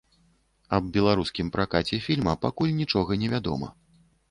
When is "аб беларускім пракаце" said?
0.77-2.01